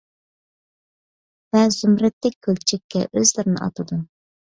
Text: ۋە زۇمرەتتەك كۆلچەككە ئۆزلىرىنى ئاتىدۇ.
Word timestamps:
ۋە 1.57 1.63
زۇمرەتتەك 1.77 2.41
كۆلچەككە 2.49 3.07
ئۆزلىرىنى 3.11 3.65
ئاتىدۇ. 3.65 4.05